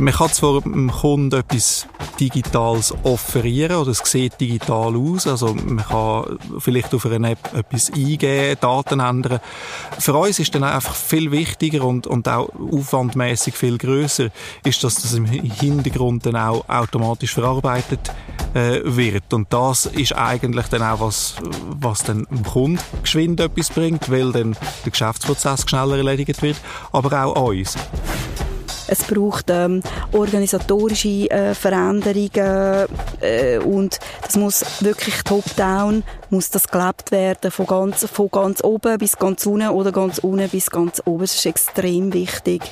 [0.00, 1.86] Man kann zwar dem Kunden etwas
[2.18, 7.92] Digitales offerieren oder es sieht digital aus, also man kann vielleicht auf einer App etwas
[7.92, 9.40] eingeben, Daten ändern.
[9.98, 14.30] Für uns ist dann einfach viel wichtiger und, und auch aufwandmäßig viel größer,
[14.64, 18.12] ist, dass das im Hintergrund dann auch automatisch verarbeitet
[18.54, 19.32] äh, wird.
[19.32, 21.36] Und das ist eigentlich dann auch was,
[21.80, 26.56] was dann dem Kunden geschwind etwas bringt, weil dann der Geschäftsprozess schneller erledigt wird,
[26.92, 27.76] aber auch uns.
[28.96, 32.86] Es braucht ähm, organisatorische äh, Veränderungen
[33.20, 38.96] äh, und das muss wirklich top-down, muss das gelebt werden, von ganz, von ganz oben
[38.98, 41.22] bis ganz unten oder ganz unten bis ganz oben.
[41.22, 42.62] Das ist extrem wichtig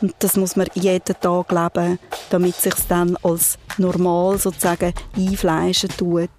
[0.00, 1.98] und das muss man jeden Tag leben,
[2.30, 6.30] damit sich dann als normal sozusagen einfleischen tut.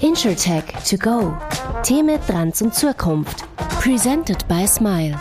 [0.00, 1.32] InsurTech to go.
[1.84, 3.44] Themen, Trends und Zukunft.
[3.80, 5.20] Presented by Smile.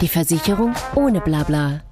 [0.00, 1.82] Die Versicherung ohne Blabla.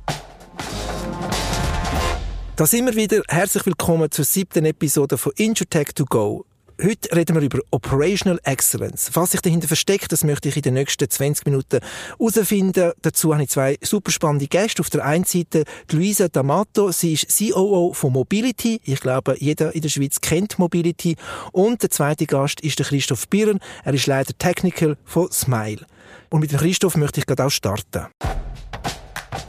[2.57, 3.23] Da sind wir wieder.
[3.29, 6.45] Herzlich willkommen zur siebten Episode von InsurTech to go.
[6.83, 9.11] Heute reden wir über Operational Excellence.
[9.15, 11.79] Was sich dahinter versteckt, das möchte ich in den nächsten 20 Minuten
[12.19, 12.91] herausfinden.
[13.03, 14.81] Dazu habe ich zwei super spannende Gäste.
[14.81, 15.63] Auf der einen Seite
[15.93, 16.93] Luisa D'Amato.
[16.93, 18.81] Sie ist COO von Mobility.
[18.83, 21.15] Ich glaube, jeder in der Schweiz kennt Mobility.
[21.53, 23.61] Und der zweite Gast ist der Christoph Birren.
[23.85, 25.87] Er ist Leiter Technical von Smile.
[26.31, 28.07] Und mit dem Christoph möchte ich gerade auch starten.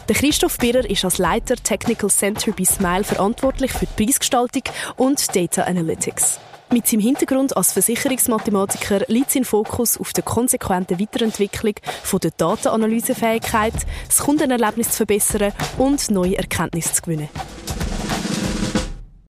[0.10, 4.64] Der Christoph Birrer ist als Leiter Technical Center bei Smile verantwortlich für die Preisgestaltung
[4.98, 6.40] und Data Analytics.
[6.74, 13.76] Mit seinem Hintergrund als Versicherungsmathematiker liegt sein Fokus auf der konsequenten Weiterentwicklung von der Datenanalysefähigkeit,
[14.08, 17.30] das Kundenerlebnis zu verbessern und neue Erkenntnisse zu gewinnen.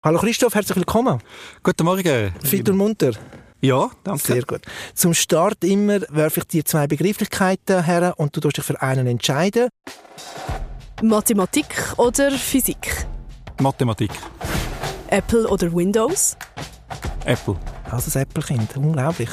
[0.03, 1.19] Hallo Christoph, herzlich willkommen.
[1.61, 2.33] Guten Morgen.
[2.43, 3.11] Fit und munter.
[3.63, 4.33] Ja, danke.
[4.33, 4.61] Sehr gut.
[4.93, 9.07] Zum Start immer werfe ich dir zwei Begrifflichkeiten her und du darfst dich für einen
[9.07, 9.69] entscheiden.
[11.01, 13.05] Mathematik oder Physik?
[13.61, 14.11] Mathematik.
[15.07, 16.35] Apple oder Windows?
[17.23, 17.55] Apple.
[17.85, 19.29] Also das Apple-Kind, unglaublich.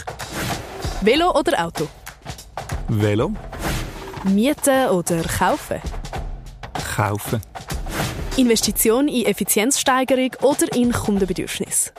[1.01, 1.89] Velo oder Auto?
[2.87, 3.33] Velo.
[4.23, 5.81] Mieten oder kaufen?
[6.95, 7.41] Kaufen.
[8.37, 11.93] Investition in Effizienzsteigerung oder in Kundenbedürfnis?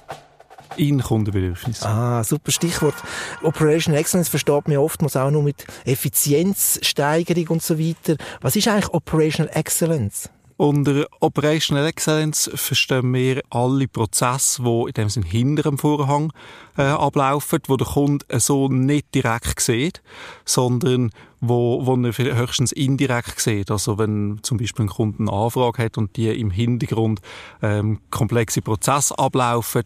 [0.78, 1.84] In Kundenbedürfnis.
[1.84, 2.96] Ah, super Stichwort.
[3.44, 8.16] Operational Excellence versteht man oftmals auch nur mit Effizienzsteigerung und so weiter.
[8.42, 10.30] Was ist eigentlich Operational Excellence?
[10.62, 16.32] Unter Operational Excellence verstehen wir alle Prozesse, die in dem Sinne hinter dem Vorhang
[16.78, 20.04] äh, ablaufen, wo der Kunde so nicht direkt sieht,
[20.46, 21.10] sondern
[21.42, 23.72] wo, wo er höchstens indirekt sieht.
[23.72, 27.20] Also wenn zum Beispiel ein Kunde eine Anfrage hat und die im Hintergrund
[27.62, 29.84] ähm, komplexe Prozesse ablaufen,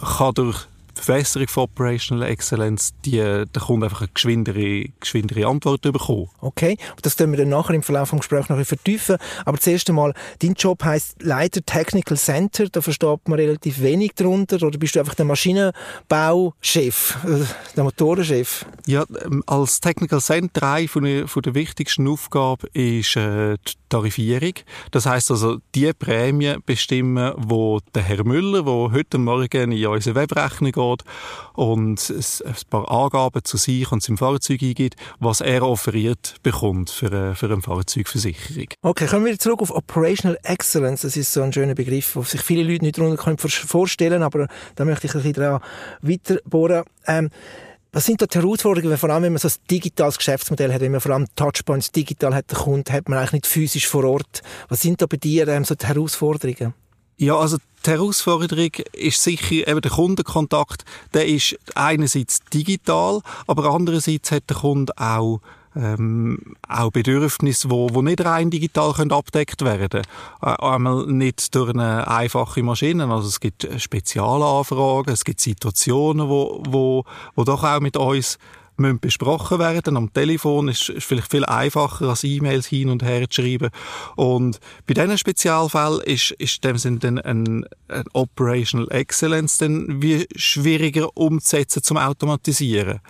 [0.00, 0.66] kann durch
[0.96, 6.28] Verbesserung von Operational Excellence die, der Kunde einfach eine geschwindere, geschwindere Antwort bekommen.
[6.40, 9.16] Okay, das können wir dann nachher im Verlauf des Gesprächs noch vertiefen.
[9.44, 14.64] Aber zuerst einmal, dein Job heißt Leiter Technical Center, da versteht man relativ wenig darunter,
[14.66, 17.44] oder bist du einfach der Maschinenbauchef, äh,
[17.76, 18.64] der Motorenchef?
[18.86, 23.72] Ja, ähm, als Technical Center eine von der, von der wichtigsten Aufgaben ist äh, die
[23.88, 24.54] Tarifierung.
[24.90, 30.16] Das heißt also, die Prämie bestimmen, wo der Herr Müller, wo heute Morgen in unsere
[30.16, 31.04] Webrechnung geht
[31.54, 37.06] und ein paar Angaben zu sich und seinem Fahrzeug eingibt, was er offeriert bekommt für
[37.06, 38.68] eine, für eine Fahrzeugversicherung.
[38.82, 41.02] Okay, kommen wir zurück auf Operational Excellence.
[41.02, 44.48] Das ist so ein schöner Begriff, den sich viele Leute nicht darunter vorstellen können, aber
[44.74, 45.60] da möchte ich ein bisschen daran
[46.02, 46.84] weiterbohren.
[47.06, 47.30] Ähm,
[47.96, 50.92] was sind da die Herausforderungen, vor allem wenn man so ein digitales Geschäftsmodell hat, wenn
[50.92, 54.42] man vor allem Touchpoints digital hat, der Kunde hat man eigentlich nicht physisch vor Ort.
[54.68, 56.74] Was sind da bei dir ähm, so die Herausforderungen?
[57.18, 60.84] Ja, also die Herausforderung ist sicher eben der Kundenkontakt.
[61.14, 65.40] Der ist einerseits digital, aber andererseits hat der Kunde auch
[65.76, 70.02] ähm, auch Bedürfnisse, wo, wo nicht rein digital können abdeckt werden
[70.42, 76.62] äh, Einmal nicht durch eine einfache Maschine, also es gibt Spezialanfragen, es gibt Situationen, wo,
[76.66, 77.04] wo,
[77.34, 78.38] wo doch auch mit uns
[78.76, 79.96] müssen besprochen werden.
[79.96, 83.70] Am Telefon ist es vielleicht viel einfacher, als E-Mails hin und her zu schreiben.
[84.16, 90.26] Und bei diesen Spezialfällen ist, ist dem Sinne dann ein, ein Operational Excellence dann wie
[90.36, 93.00] schwieriger umzusetzen zum Automatisieren.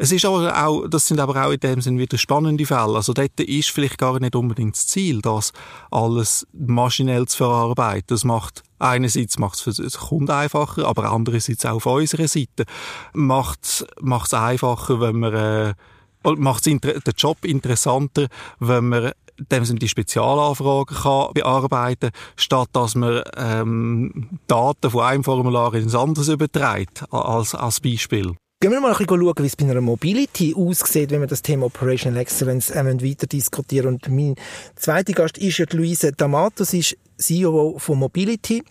[0.00, 2.94] Es ist aber auch, das sind aber auch in dem Sinne wieder spannende Fälle.
[2.94, 5.52] Also dort ist vielleicht gar nicht unbedingt das Ziel, das
[5.90, 8.06] alles maschinell zu verarbeiten.
[8.06, 12.64] Das macht einerseits macht es für den Kunden einfacher, aber andererseits auch auf unserer Seite
[13.12, 15.74] macht macht es einfacher, wenn man äh,
[16.22, 16.80] macht den
[17.16, 18.28] Job interessanter,
[18.60, 19.12] wenn man
[19.50, 25.94] dem sind die Spezialanfragen kann bearbeiten statt dass man ähm, Daten von einem Formular ins
[25.94, 28.36] andere überträgt, als, als Beispiel.
[28.60, 31.42] Gehen wir mal ein bisschen schauen, wie es bei einer Mobility aussieht, wenn wir das
[31.42, 33.86] Thema Operational Excellence weiter diskutieren.
[33.86, 34.34] Und mein
[34.74, 36.64] zweiter Gast ist ja Luisa D'Amato.
[36.64, 38.64] Sie ist CEO von Mobility.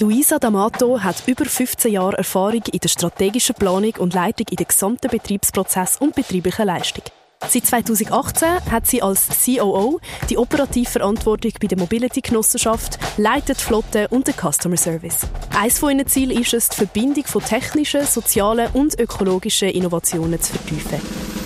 [0.00, 4.66] Luisa D'Amato hat über 15 Jahre Erfahrung in der strategischen Planung und Leitung in den
[4.66, 7.04] gesamten Betriebsprozess und betrieblichen Leistung.
[7.46, 14.26] Seit 2018 hat sie als COO die operative Verantwortung bei der Mobility-Genossenschaft, leitet Flotte und
[14.26, 15.20] den Customer Service.
[15.56, 20.52] Eines von ihren Zielen ist es, die Verbindung von technischen, sozialen und ökologischen Innovationen zu
[20.52, 21.37] vertiefen.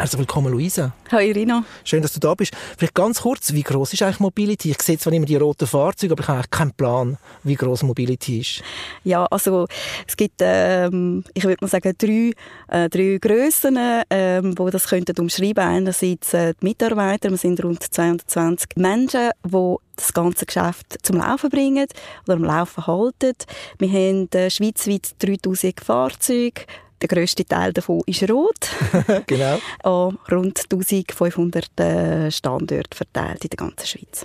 [0.00, 0.94] Herzlich willkommen, Luisa.
[1.12, 1.62] Hi, Irina.
[1.84, 2.56] Schön, dass du da bist.
[2.78, 4.70] Vielleicht ganz kurz, wie groß ist eigentlich Mobility?
[4.70, 7.82] Ich sehe zwar immer die roten Fahrzeuge, aber ich habe eigentlich keinen Plan, wie groß
[7.82, 8.62] Mobility ist.
[9.04, 9.66] Ja, also
[10.08, 12.32] es gibt, ähm, ich würde mal sagen, drei,
[12.68, 15.62] äh, drei Grössen, ähm, wo das könnten umschreiben.
[15.62, 21.50] Einerseits äh, die Mitarbeiter, wir sind rund 220 Menschen, die das ganze Geschäft zum Laufen
[21.50, 21.86] bringen
[22.26, 23.34] oder am Laufen halten.
[23.78, 26.62] Wir haben äh, schweizweit 3000 Fahrzeuge,
[27.00, 28.68] der grösste Teil davon ist rot.
[29.26, 29.58] genau.
[29.82, 34.24] An rund 1500 äh, Standorte verteilt in der ganzen Schweiz.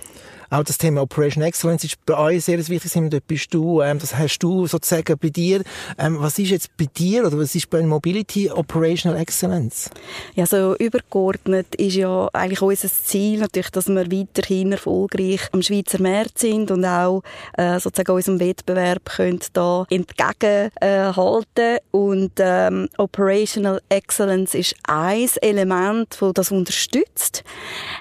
[0.50, 2.92] Auch das Thema Operation Excellence ist bei euch sehr wichtig.
[2.94, 5.62] Dort bist du, ähm, das hast du sozusagen bei dir.
[5.98, 9.90] Ähm, was ist jetzt bei dir oder was ist bei Mobility Operational Excellence?
[10.34, 16.00] Ja, so übergeordnet ist ja eigentlich unser Ziel natürlich, dass wir weiterhin erfolgreich am Schweizer
[16.00, 17.22] Markt sind und auch
[17.58, 26.16] äh, sozusagen unserem Wettbewerb können da entgegenhalten äh, und ähm, Operational Excellence ist ein Element,
[26.34, 27.44] das das unterstützt.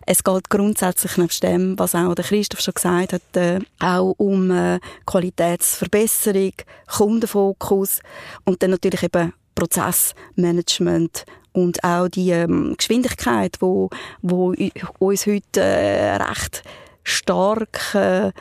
[0.06, 4.52] Es geht grundsätzlich nach dem, was auch der Christoph schon gesagt hat, äh, auch um
[4.52, 6.52] äh, Qualitätsverbesserung,
[6.88, 8.02] Kundenfokus
[8.44, 13.90] und dann natürlich eben Prozessmanagement und auch die ähm, Geschwindigkeit, wo,
[14.22, 14.54] wo
[15.00, 16.64] uns heute äh, recht
[17.04, 18.32] stark äh,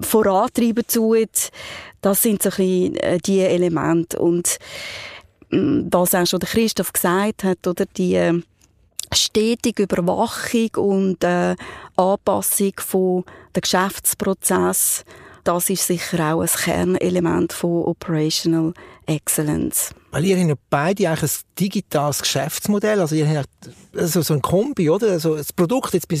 [0.00, 1.48] vorantreiben tut,
[2.02, 4.58] das sind so ein bisschen äh, die Elemente und
[5.50, 7.86] mm, was auch schon Christoph gesagt hat, oder?
[7.96, 8.42] Die äh,
[9.14, 11.56] stetige Überwachung und äh,
[11.96, 13.24] Anpassung von
[13.54, 15.04] der Geschäftsprozess,
[15.44, 18.72] das ist sicher auch ein Kernelement von Operational
[19.06, 19.94] Excellence.
[20.12, 23.48] Weil ihr habt beide eigentlich ein digitales Geschäftsmodell, also ihr habt
[23.96, 25.10] also so ein Kombi, oder?
[25.12, 26.18] Also das Produkt jetzt bei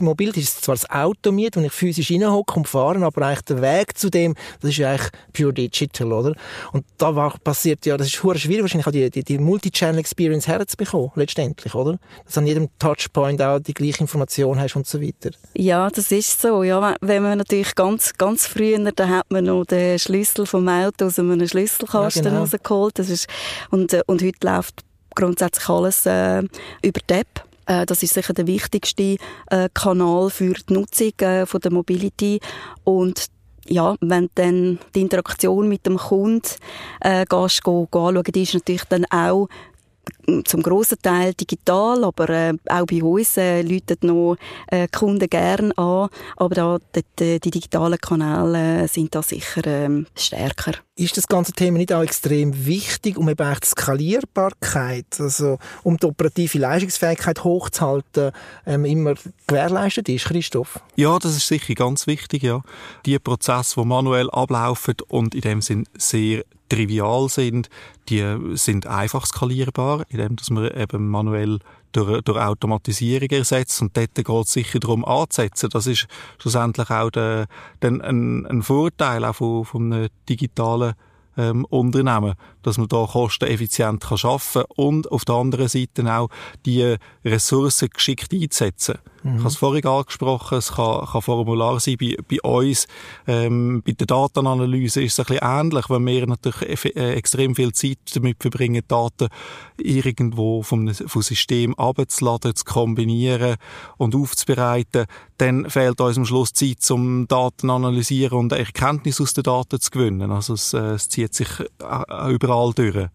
[0.00, 3.60] Mobility ist zwar das Auto mit, wo ich physisch reinhocke und fahre, aber eigentlich der
[3.60, 6.34] Weg zu dem, das ist ja eigentlich pure digital, oder?
[6.72, 10.46] Und da war, passiert ja, das ist hure schwierig, wahrscheinlich auch die, die, die Multi-Channel-Experience
[10.46, 11.98] herzubekommen, letztendlich, oder?
[12.24, 15.30] Dass an jedem Touchpoint auch die gleiche Information hast und so weiter.
[15.54, 16.94] Ja, das ist so, ja.
[17.00, 21.18] Wenn man natürlich ganz, ganz früher, da hat man noch den Schlüssel vom Auto aus
[21.18, 22.42] einem Schlüsselkasten ja, genau.
[22.42, 23.28] rausgeholt, das ist
[23.70, 24.84] und, äh, und heute läuft
[25.14, 26.42] grundsätzlich alles äh,
[26.82, 27.44] über die App.
[27.66, 29.16] Äh, das ist sicher der wichtigste
[29.50, 32.40] äh, Kanal für die Nutzung äh, von der Mobility.
[32.84, 33.26] Und
[33.66, 36.42] ja, wenn dann die Interaktion mit dem Kunden
[37.00, 39.48] äh, gehst, go, go anschauen, die ist natürlich dann auch
[40.44, 44.36] zum grossen Teil digital, aber äh, auch bei uns äh, läuten noch
[44.68, 46.08] äh, Kunden gern an.
[46.36, 46.78] Aber da,
[47.18, 50.74] die, die digitalen Kanäle äh, sind da sicher äh, stärker.
[50.94, 56.06] Ist das ganze Thema nicht auch extrem wichtig, um eben die Skalierbarkeit, also um die
[56.06, 58.32] operative Leistungsfähigkeit hochzuhalten,
[58.66, 59.14] ähm, immer
[59.46, 60.80] gewährleistet ist, Christoph?
[60.96, 62.62] Ja, das ist sicher ganz wichtig, ja.
[63.06, 67.68] Die Prozesse, die manuell ablaufen und in dem Sinn sehr trivial sind,
[68.08, 68.24] die
[68.54, 71.58] sind einfach skalierbar, indem dass man eben manuell
[71.92, 73.80] durch, durch Automatisierung ersetzt.
[73.82, 75.68] Und dort geht es sicher darum anzusetzen.
[75.70, 76.06] Das ist
[76.38, 77.46] schlussendlich auch der,
[77.82, 80.94] der, ein, ein Vorteil auch von, von einem digitalen
[81.36, 86.28] ähm, Unternehmen, dass man da kosteneffizient kann arbeiten und auf der anderen Seite auch
[86.66, 88.98] die Ressourcen geschickt einzusetzen.
[89.22, 89.36] Mhm.
[89.36, 92.86] Ich habe es vorhin angesprochen, es kann, kann Formular sein bei, bei uns.
[93.26, 97.72] Ähm, bei der Datenanalyse ist es ein bisschen ähnlich, weil wir natürlich äh, extrem viel
[97.72, 99.28] Zeit damit verbringen, Daten
[99.78, 103.56] irgendwo vom, vom System abzuladen, zu kombinieren
[103.96, 105.06] und aufzubereiten.
[105.38, 109.80] Dann fehlt uns am Schluss Zeit, um Daten zu analysieren und Erkenntnis aus den Daten
[109.80, 110.30] zu gewinnen.
[110.30, 113.08] Also es, äh, es zieht sich äh, überall durch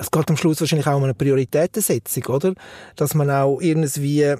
[0.00, 2.54] es geht am Schluss wahrscheinlich auch um eine Prioritätensetzung, oder?
[2.96, 4.34] Dass man auch irgendwie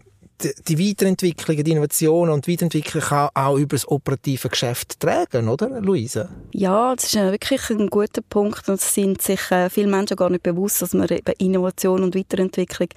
[0.69, 5.81] die Weiterentwicklung, die Innovation und die Weiterentwicklung kann auch über das operative Geschäft tragen, oder,
[5.81, 6.29] Luisa?
[6.53, 8.69] Ja, das ist wirklich ein guter Punkt.
[8.69, 12.89] Es sind sich äh, viele Menschen gar nicht bewusst, dass man eben Innovation und Weiterentwicklung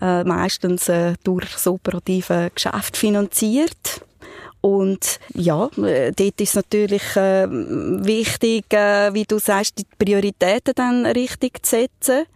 [0.00, 4.04] äh, meistens äh, durch das operative Geschäft finanziert.
[4.60, 11.06] Und ja, äh, dort ist natürlich äh, wichtig, äh, wie du sagst, die Prioritäten dann
[11.06, 12.26] richtig zu setzen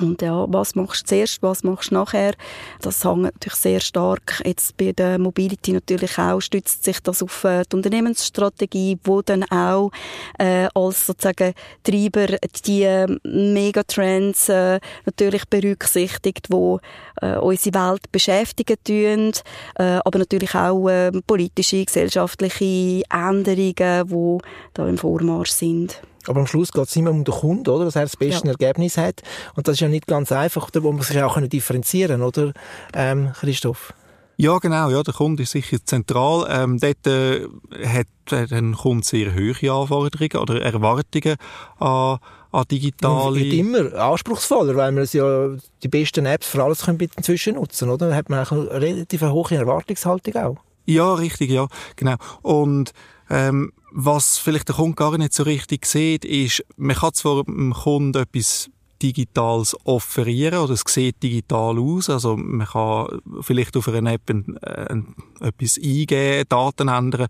[0.00, 2.32] Und ja, was machst du zuerst, was machst du nachher?
[2.80, 4.40] Das hängt natürlich sehr stark.
[4.44, 9.44] Jetzt bei der Mobility natürlich auch stützt sich das auf äh, die Unternehmensstrategie, wo dann
[9.44, 9.90] auch
[10.38, 12.26] äh, als sozusagen Treiber
[12.66, 16.80] die äh, Megatrends äh, natürlich berücksichtigt, wo
[17.20, 19.32] äh, unsere Welt beschäftigen tun,
[19.76, 24.40] äh, aber natürlich auch äh, politische, gesellschaftliche Änderungen, wo
[24.72, 26.00] da im Vormarsch sind.
[26.26, 27.84] Aber am Schluss geht es immer um den Kunden, oder?
[27.84, 28.52] Dass er das beste ja.
[28.52, 29.22] Ergebnis hat.
[29.54, 30.82] Und das ist ja nicht ganz einfach, oder?
[30.82, 32.52] Wo man sich auch differenzieren kann, oder,
[32.94, 33.92] ähm, Christoph?
[34.36, 34.90] Ja, genau.
[34.90, 36.46] Ja, der Kunde ist sicher zentral.
[36.48, 37.46] Ähm, dort äh,
[37.84, 41.36] hat äh, ein Kunde sehr hohe Anforderungen oder Erwartungen
[41.78, 42.18] an,
[42.50, 43.40] an digitale...
[43.40, 45.50] Wird immer anspruchsvoller, weil man ja
[45.82, 48.08] die besten Apps für alles können inzwischen nutzen, oder?
[48.08, 50.56] Da hat man auch eine relativ hohe Erwartungshaltung auch.
[50.86, 52.16] Ja, richtig, ja, genau.
[52.42, 52.92] Und
[53.30, 57.72] ähm, was vielleicht der Kunde gar nicht so richtig sieht, ist, man kann zwar dem
[57.72, 58.70] Kunden etwas
[59.02, 62.08] Digitales offerieren oder es sieht digital aus.
[62.08, 67.26] Also man kann vielleicht auf einer App ein, ein, etwas eingeben, Daten ändern.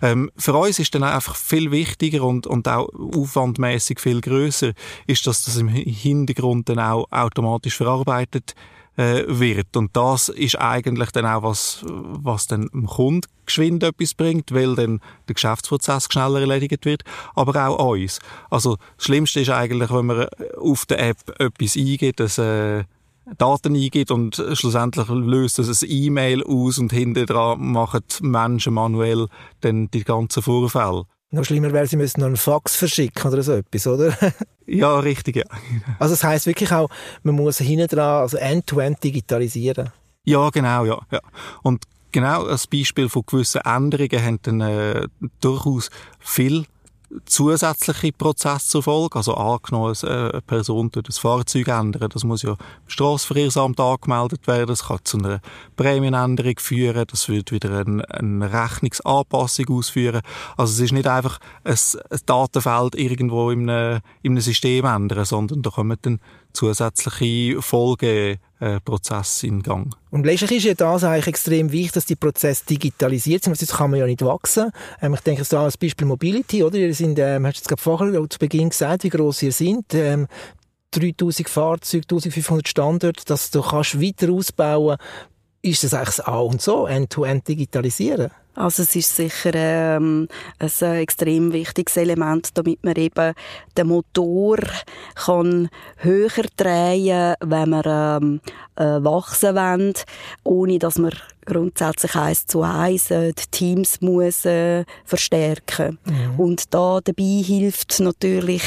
[0.00, 4.72] Ähm, für uns ist dann einfach viel wichtiger und, und auch aufwandmäßig viel größer,
[5.06, 8.54] ist, dass das im Hintergrund dann auch automatisch verarbeitet
[8.96, 9.76] äh, wird.
[9.76, 14.74] Und das ist eigentlich dann auch was, was dann dem Kunden geschwind etwas bringt, weil
[14.74, 17.02] dann der Geschäftsprozess schneller erledigt wird,
[17.34, 18.20] aber auch uns.
[18.50, 22.84] Also das Schlimmste ist eigentlich, wenn man auf der App etwas eingibt, dass äh,
[23.38, 29.26] Daten eingibt und schlussendlich löst es ein E-Mail aus und hinten dran machen Menschen manuell
[29.60, 31.04] dann die ganzen Vorfälle.
[31.32, 34.12] Noch schlimmer wäre, sie müssen noch einen Fax verschicken oder so etwas, oder?
[34.66, 35.44] ja, richtig, ja.
[36.00, 36.90] Also das heisst wirklich auch,
[37.22, 39.90] man muss hinten dran, also end-to-end -end digitalisieren.
[40.24, 41.20] Ja, genau, ja, ja.
[41.62, 45.08] Und genau als Beispiel von gewissen Änderungen haben dann äh,
[45.40, 46.64] durchaus viel
[47.24, 49.16] zusätzliche Prozesse zur Folge.
[49.16, 54.68] Also angenommen, eine Person tut das Fahrzeug ändern, das muss ja im Strassenverkehrsamt angemeldet werden,
[54.68, 55.40] das kann zu einer
[55.76, 60.22] Prämienänderung führen, das wird wieder eine, eine Rechnungsanpassung ausführen.
[60.56, 61.76] Also es ist nicht einfach ein,
[62.10, 66.20] ein Datenfeld irgendwo in einem, in einem System ändern, sondern da kommen dann
[66.52, 69.94] zusätzliche Folgeprozesse in Gang.
[70.10, 73.90] Und letztlich ist ja das eigentlich extrem wichtig, dass die Prozesse digitalisiert sind, sonst kann
[73.90, 74.70] man ja nicht wachsen.
[75.00, 76.76] Ähm, ich denke, da als Beispiel Mobility, oder?
[76.76, 79.94] Ihr sind, ähm, hast du jetzt gerade vorher zu Beginn gesagt, wie gross ihr sind.
[79.94, 80.26] Ähm,
[80.92, 84.96] 3000 Fahrzeuge, 1500 Standorte, dass du kannst weiter ausbauen,
[85.62, 88.30] ist das eigentlich das A und so, end-to-end -End digitalisieren?
[88.60, 93.32] Also es ist sicher ähm, ein extrem wichtiges Element, damit man eben
[93.74, 94.58] den Motor
[95.14, 98.40] kann höher drehen, wenn man ähm,
[98.76, 99.94] äh, wachsen will,
[100.44, 101.12] ohne dass man
[101.44, 106.40] grundsätzlich eins zu eins äh, die Teams muss äh, verstärken mhm.
[106.40, 108.62] und da dabei hilft natürlich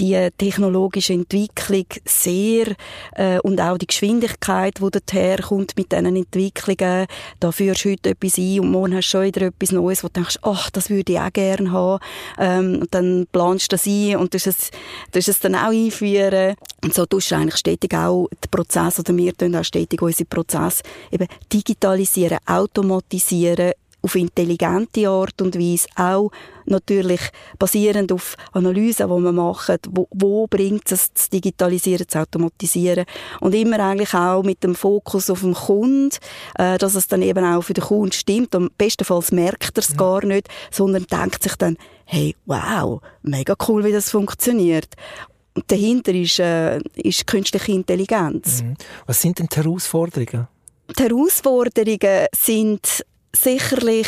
[0.00, 2.74] die technologische Entwicklung sehr
[3.14, 7.06] äh, und auch die Geschwindigkeit, die dorthin kommt mit diesen Entwicklungen.
[7.40, 10.08] Da führst du heute etwas ein und morgen hast du schon wieder etwas Neues, wo
[10.08, 12.02] du denkst, ach, das würde ich auch gerne haben.
[12.38, 14.70] Ähm, und dann planst du das ein und du es,
[15.12, 16.56] es dann auch einführen.
[16.82, 20.26] Und so tust du eigentlich stetig auch den Prozess, oder wir tun auch stetig unseren
[20.26, 22.06] Prozess eben digitalisieren,
[22.46, 23.72] automatisieren,
[24.06, 26.30] auf intelligente Art und Weise, auch
[26.64, 27.20] natürlich
[27.58, 33.04] basierend auf Analysen, die man macht, wo, wo bringt es das Digitalisieren, das Automatisieren
[33.40, 36.10] und immer eigentlich auch mit dem Fokus auf den Kunden,
[36.56, 39.90] äh, dass es dann eben auch für den Kunden stimmt und bestenfalls merkt er es
[39.90, 39.96] mhm.
[39.96, 44.94] gar nicht, sondern denkt sich dann, hey, wow, mega cool, wie das funktioniert.
[45.54, 48.62] Und dahinter ist, äh, ist künstliche Intelligenz.
[48.62, 48.74] Mhm.
[49.06, 50.46] Was sind denn die Herausforderungen?
[50.98, 54.06] Die Herausforderungen sind sicherlich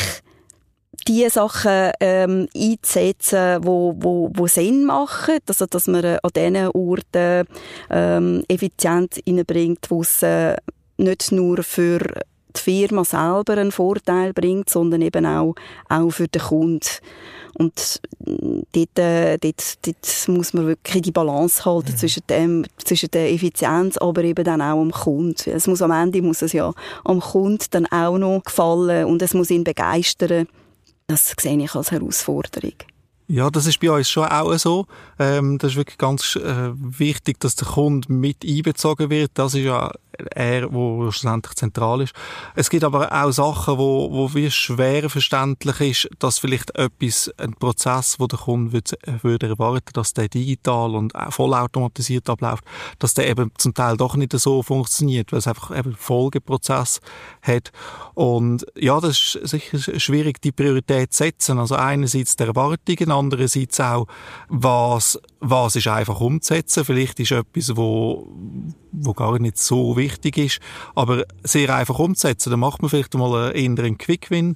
[1.07, 6.67] die Sachen ähm, einzusetzen, wo, wo, wo Sinn machen, also dass man äh, an diesen
[6.67, 7.47] Orten
[7.89, 10.55] ähm, Effizienz hineinbringt, wo es äh,
[10.97, 11.99] nicht nur für
[12.55, 15.55] die Firma selber einen Vorteil bringt, sondern eben auch,
[15.87, 16.87] auch für den Kunden.
[17.53, 21.97] Und dort, äh, dort, dort muss man wirklich die Balance halten mhm.
[21.97, 25.51] zwischen, dem, zwischen der Effizienz, aber eben dann auch am Kunden.
[25.51, 29.33] Es muss am Ende muss es ja am Kunden dann auch noch gefallen und es
[29.33, 30.47] muss ihn begeistern.
[31.07, 32.73] Das sehe ich als Herausforderung.
[33.31, 34.87] Ja, das ist bei uns schon auch so.
[35.19, 39.29] Ähm, das ist wirklich ganz äh, wichtig, dass der Kunde mit einbezogen wird.
[39.35, 39.91] Das ist ja
[40.35, 42.13] er, wo schlussendlich zentral ist.
[42.55, 47.53] Es gibt aber auch Sachen, wo, wo wie schwer verständlich ist, dass vielleicht etwas, ein
[47.53, 52.63] Prozess, wo der Kunde würde, würde erwarten, dass der digital und vollautomatisiert abläuft,
[52.99, 56.99] dass der eben zum Teil doch nicht so funktioniert, weil es einfach eben Folgeprozess
[57.41, 57.71] hat.
[58.13, 61.59] Und ja, das ist sicher schwierig, die Priorität zu setzen.
[61.59, 64.07] Also einerseits die Erwartungen, andererseits auch,
[64.47, 66.85] was, was ist einfach umzusetzen.
[66.85, 68.27] Vielleicht ist etwas, wo,
[68.91, 70.59] wo gar nicht so wichtig ist,
[70.95, 72.51] aber sehr einfach umzusetzen.
[72.51, 74.55] Dann macht man vielleicht mal einen inneren Quick-Win.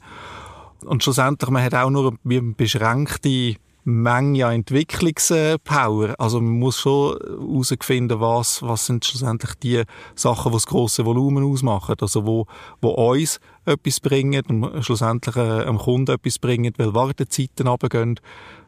[0.86, 6.15] Und schlussendlich, man hat auch nur eine beschränkte Menge an Entwicklungspower.
[6.17, 9.83] Also man muss schon herausfinden, was, was sind schlussendlich die
[10.15, 11.95] Sachen, die das grosse Volumen ausmachen.
[11.99, 12.47] Also wo,
[12.81, 18.19] wo uns etwas bringen und schlussendlich äh, am Kunden etwas bringen, weil Wartezeiten runtergehen.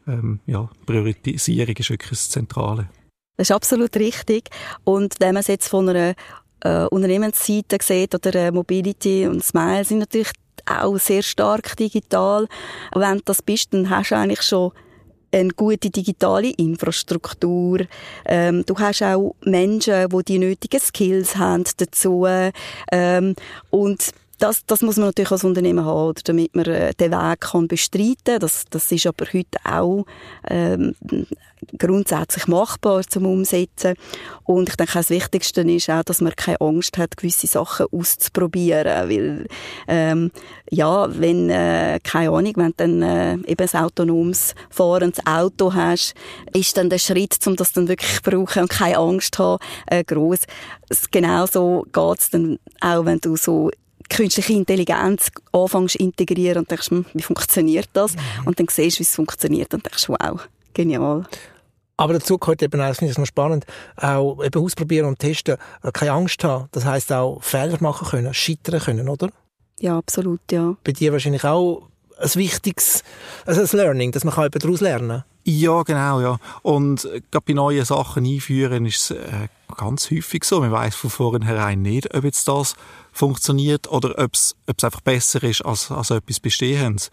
[0.07, 2.89] Ähm, ja, Priorisierung ist wirklich das Zentrale.
[3.37, 4.49] Das ist absolut richtig.
[4.83, 6.13] Und wenn man es jetzt von einer
[6.61, 10.31] äh, Unternehmensseite sieht oder äh, Mobility und Smile sind natürlich
[10.65, 12.47] auch sehr stark digital.
[12.93, 14.71] Wenn du das bist, dann hast du eigentlich schon
[15.35, 17.81] eine gute digitale Infrastruktur.
[18.25, 22.25] Ähm, du hast auch Menschen, die die nötigen Skills haben dazu.
[22.91, 23.35] Ähm,
[23.69, 27.41] und das, das muss man natürlich als Unternehmen haben, oder, damit man äh, den Weg
[27.41, 28.39] kann bestreiten kann.
[28.39, 30.05] Das, das ist aber heute auch
[30.47, 30.95] ähm,
[31.77, 33.95] grundsätzlich machbar zum Umsetzen.
[34.43, 39.09] Und ich denke, das Wichtigste ist auch, dass man keine Angst hat, gewisse Sachen auszuprobieren.
[39.09, 39.47] Weil,
[39.87, 40.31] ähm,
[40.69, 46.13] ja, wenn, äh, keine Ahnung, wenn du dann äh, eben ein autonomes fahrendes Auto hast,
[46.53, 50.03] ist dann der Schritt, um das dann wirklich zu brauchen und keine Angst haben, äh,
[50.03, 50.41] gross.
[51.11, 53.71] Genauso geht's dann auch, wenn du so
[54.09, 58.15] künstliche Intelligenz anfängst integrieren und denkst, hm, wie funktioniert das?
[58.15, 58.21] Mhm.
[58.45, 61.25] Und dann siehst du, wie es funktioniert und denkst, wow, genial.
[61.97, 65.57] Aber dazu gehört eben auch, das finde ich noch spannend, auch eben ausprobieren und testen,
[65.81, 66.67] äh, keine Angst haben.
[66.71, 69.29] Das heisst auch Fehler machen können, scheitern können, oder?
[69.79, 70.75] Ja, absolut, ja.
[70.83, 73.03] Bei dir wahrscheinlich auch ein wichtiges,
[73.45, 75.23] also ein Learning, dass man daraus lernen kann.
[75.47, 76.37] Ja, genau, ja.
[76.63, 79.47] Und gerade bei neuen Sachen einführen ist es äh,
[79.77, 80.59] ganz häufig so.
[80.59, 82.75] Man weiß von vornherein nicht, ob jetzt das
[83.15, 87.09] funktioniert oder ob es einfach besser ist als, als etwas Bestehendes.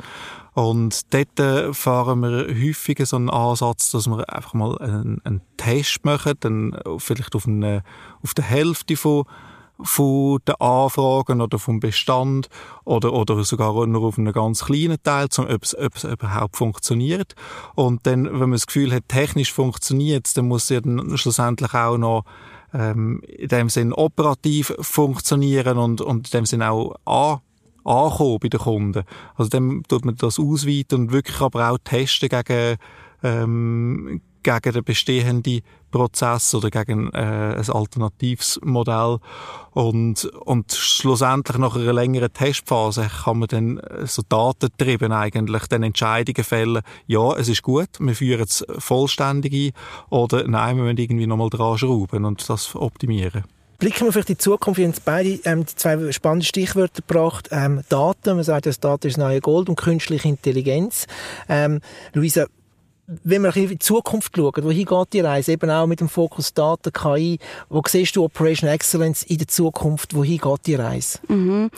[0.55, 5.43] Und dort äh, fahren wir häufiger so einen Ansatz, dass wir einfach mal einen, einen
[5.57, 7.85] Test machen, dann vielleicht auf, eine,
[8.23, 9.25] auf der Hälfte von
[9.85, 12.49] von den Anfragen oder vom Bestand
[12.85, 17.35] oder, oder sogar nur auf einem ganz kleinen Teil, um, ob, es, überhaupt funktioniert.
[17.75, 21.99] Und dann, wenn man das Gefühl hat, technisch funktioniert dann muss es dann schlussendlich auch
[21.99, 22.25] noch
[22.75, 27.41] ähm, in dem Sinn operativ funktionieren und, und in dem Sinn auch an
[27.85, 29.05] ankommen bei den Kunden.
[29.37, 32.77] Also dann tut man das ausweiten und wirklich aber auch testen gegen,
[33.23, 39.19] ähm, gegen den bestehenden Prozess oder gegen äh, ein alternatives Modell.
[39.73, 45.83] Und, und schlussendlich nach einer längeren Testphase kann man dann äh, so datentrieben eigentlich dann
[45.83, 49.73] Entscheidungen fällen, ja, es ist gut, wir führen es vollständig ein
[50.11, 53.45] oder nein, wir müssen irgendwie nochmal dran schrauben und das optimieren.
[53.83, 54.79] Blicken wir vielleicht in die Zukunft.
[54.79, 57.49] Wir haben beide ähm, zwei spannende Stichwörter gebracht.
[57.51, 61.09] Ähm, Daten, man sagt, das Daten ist neue Gold und künstliche Intelligenz.
[61.49, 61.81] Ähm,
[62.13, 62.47] Luisa,
[63.25, 66.55] wenn wir in die Zukunft schauen, wohin geht die Reise, eben auch mit dem Fokus
[66.55, 71.19] Daten, KI, wo siehst du Operation Excellence in der Zukunft, wohin geht die Reise?
[71.29, 71.71] Mhm.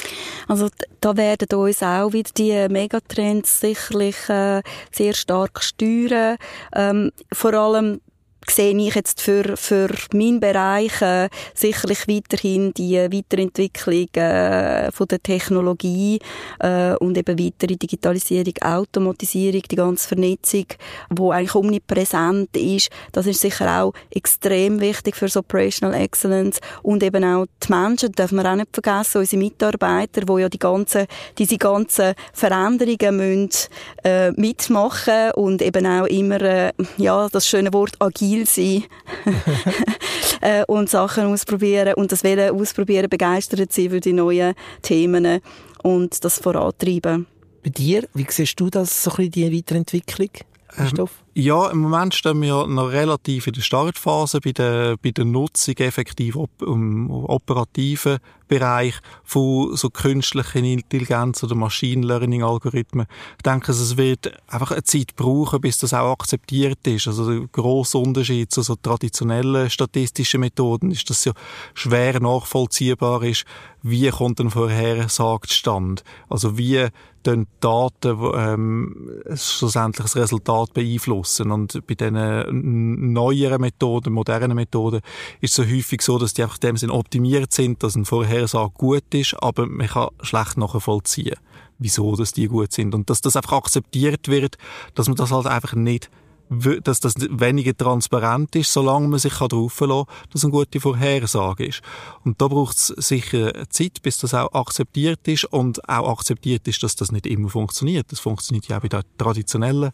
[0.49, 0.69] Also
[1.01, 6.37] da werden uns auch wieder die Megatrends sicherlich äh, sehr stark steuern.
[6.75, 8.01] Ähm, vor allem
[8.51, 15.23] sehe ich jetzt für, für meinen Bereich äh, sicherlich weiterhin die Weiterentwicklung äh, von der
[15.23, 16.19] Technologie
[16.61, 20.67] äh, und eben weitere Digitalisierung, Automatisierung, die ganze Vernetzung,
[21.11, 22.91] wo eigentlich omnipräsent ist.
[23.13, 28.37] Das ist sicher auch extrem wichtig für Operational Excellence und eben auch die Menschen, dürfen
[28.39, 31.07] wir auch nicht vergessen, unsere Mitarbeiter, wo ja die ganzen,
[31.39, 33.69] diese ganzen Veränderungen müssen,
[34.05, 38.85] äh, mitmachen und eben auch immer, äh, ja, das schöne Wort agil agil sein
[40.41, 45.41] äh, und Sachen ausprobieren und das Wollen ausprobieren, begeistert sein für die neuen Themen
[45.83, 47.27] und das vorantreiben.
[47.63, 50.31] Bei dir, wie siehst du das, so ein bisschen die Weiterentwicklung?
[50.79, 55.25] Ähm, ja, im Moment stehen wir noch relativ in der Startphase bei der, bei der
[55.25, 58.95] Nutzung effektiv op, im operativen Bereich
[59.25, 63.07] von so künstlichen Intelligenz oder Machine Learning Algorithmen.
[63.37, 67.09] Ich denke, es wird einfach eine Zeit brauchen, bis das auch akzeptiert ist.
[67.09, 71.33] Also der grosse Unterschied zu so traditionellen statistischen Methoden ist, dass es ja
[71.75, 73.45] schwer nachvollziehbar ist,
[73.83, 76.03] wie kommt ein Vorhersage zustande.
[76.29, 76.89] Also wie
[77.25, 81.24] dann Daten ähm, schlussendlich das Resultat beeinflussen.
[81.41, 85.01] Und bei diesen neueren Methoden, modernen Methoden,
[85.41, 88.05] ist es so häufig so, dass die einfach in dem Sinn optimiert sind, dass ein
[88.05, 91.37] Vorhersage gut ist, aber man kann schlecht nachvollziehen,
[91.79, 92.95] wieso dass die gut sind.
[92.95, 94.57] Und dass das einfach akzeptiert wird,
[94.95, 96.11] dass man das halt einfach nicht
[96.51, 101.67] dass das weniger transparent ist, solange man sich darauf verlassen kann, dass eine gute Vorhersage
[101.67, 101.83] ist.
[102.25, 106.83] Und da braucht es sicher Zeit, bis das auch akzeptiert ist und auch akzeptiert ist,
[106.83, 108.13] dass das nicht immer funktioniert.
[108.13, 109.93] Das funktioniert ja auch bei den traditionellen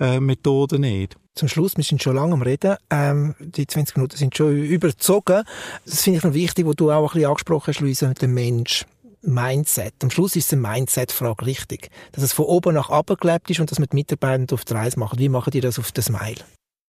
[0.00, 1.16] äh, nicht.
[1.34, 5.42] Zum Schluss, wir sind schon lange am Reden, ähm, die 20 Minuten sind schon überzogen.
[5.84, 8.34] Das finde ich noch wichtig, was du auch ein bisschen angesprochen hast, Luisa, mit dem
[8.34, 8.84] Mensch.
[9.26, 9.94] Mindset.
[10.02, 11.88] Am Schluss ist eine Mindset-Frage richtig.
[12.12, 14.74] Dass es von oben nach unten gelebt ist und dass man die Mitarbeiter auf die
[14.74, 15.18] Reise machen.
[15.18, 16.44] Wie machen die das auf das Smile?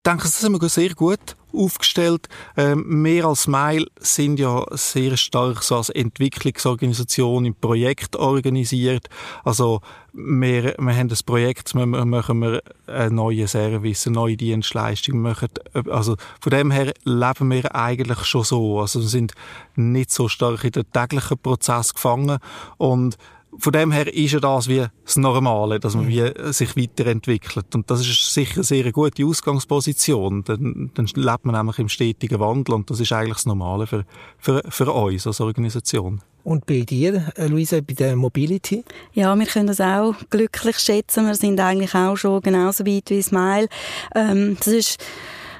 [0.07, 2.29] Ich denke, das sind wir sehr gut aufgestellt.
[2.59, 9.09] Ähm, wir als Smile sind ja sehr stark so als Entwicklungsorganisation im Projekt organisiert.
[9.45, 9.81] Also
[10.13, 15.21] wir, wir haben das Projekt, wir machen wir einen neuen Service, eine neue Dienstleistung.
[15.21, 15.49] Machen,
[15.89, 18.81] also von dem her leben wir eigentlich schon so.
[18.81, 19.33] Also wir sind
[19.75, 22.41] nicht so stark in den täglichen Prozess gefangen
[22.77, 23.17] und
[23.59, 27.75] von dem her ist ja das wie das Normale, dass man wie sich weiterentwickelt.
[27.75, 30.45] Und das ist sicher eine sehr gute Ausgangsposition.
[30.45, 34.05] Dann, dann lebt man nämlich im stetigen Wandel und das ist eigentlich das Normale für,
[34.39, 36.21] für, für uns als Organisation.
[36.45, 38.85] Und bei dir, äh, Luisa, bei der Mobility?
[39.15, 41.27] Ja, wir können das auch glücklich schätzen.
[41.27, 43.69] Wir sind eigentlich auch schon genauso weit wie Smile.
[44.15, 44.99] Ähm, das ist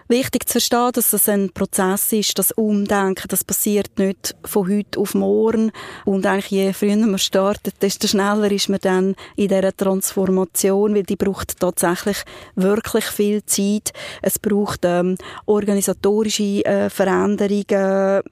[0.09, 4.99] wichtig zu verstehen, dass das ein Prozess ist, das Umdenken, das passiert nicht von heute
[4.99, 5.73] auf morgen.
[6.05, 11.03] Und eigentlich je früher man startet, desto schneller ist man dann in dieser Transformation, weil
[11.03, 12.19] die braucht tatsächlich
[12.55, 13.93] wirklich viel Zeit.
[14.23, 18.23] Es braucht ähm, organisatorische äh, Veränderungen,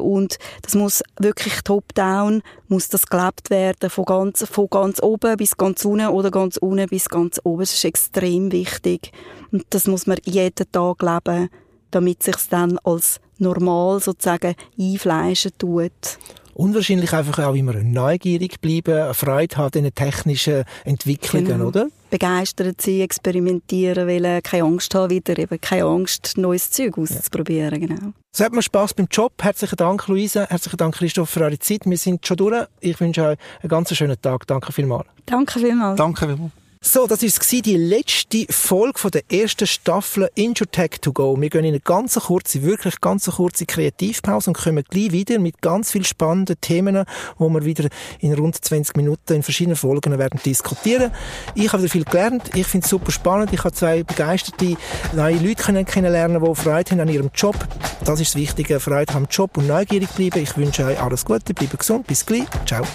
[0.00, 5.56] und das muss wirklich top-down, muss das gelebt werden, von ganz, von ganz oben bis
[5.56, 7.60] ganz unten oder ganz unten bis ganz oben.
[7.60, 9.12] Das ist extrem wichtig.
[9.50, 11.48] Und das muss man jeden Tag leben,
[11.90, 16.18] damit sich dann als normal sozusagen einfleischen tut.
[16.58, 21.66] Und wahrscheinlich einfach auch immer neugierig bleiben, Freude haben an diesen technischen Entwicklungen, genau.
[21.66, 21.86] oder?
[22.10, 28.12] Begeistert sein, experimentieren wollen, keine Angst haben wieder, eben keine Angst, neues Zeug auszuprobieren, genau.
[28.32, 29.34] So hat mir Spass beim Job.
[29.40, 30.48] Herzlichen Dank, Luisa.
[30.48, 31.82] Herzlichen Dank, Christoph, für eure Zeit.
[31.84, 32.66] Wir sind schon durch.
[32.80, 34.44] Ich wünsche euch einen ganz schönen Tag.
[34.48, 35.06] Danke vielmals.
[35.26, 35.96] Danke vielmals.
[35.96, 36.52] Danke vielmals.
[36.80, 41.36] So, das war die letzte Folge von der ersten Staffel InsurTech to go.
[41.38, 45.60] Wir gehen in eine ganz kurze, wirklich ganz kurze Kreativpause und kommen gleich wieder mit
[45.60, 47.04] ganz viel spannenden Themen,
[47.36, 47.88] wo wir wieder
[48.20, 51.10] in rund 20 Minuten in verschiedenen Folgen werden diskutieren.
[51.56, 52.50] Ich habe wieder viel gelernt.
[52.54, 53.52] Ich finde es super spannend.
[53.52, 54.76] Ich habe zwei begeisterte
[55.14, 57.56] neue Leute kennenlernen, die Freude haben an ihrem Job.
[58.04, 58.78] Das ist das Wichtige.
[58.78, 60.40] Freude am Job und neugierig bleiben.
[60.40, 61.54] Ich wünsche euch alles Gute.
[61.54, 62.06] Bleibt gesund.
[62.06, 62.46] Bis gleich.
[62.66, 62.86] Ciao.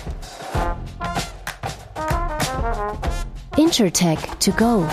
[3.58, 4.88] InsurTech to go.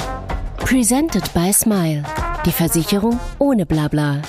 [0.58, 2.02] Presented by Smile.
[2.44, 4.20] Die Versicherung ohne Blabla.